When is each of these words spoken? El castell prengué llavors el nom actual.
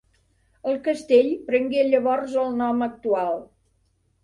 El 0.71 0.79
castell 0.87 1.29
prengué 1.51 1.85
llavors 1.91 2.35
el 2.47 2.51
nom 2.65 2.83
actual. 2.89 3.41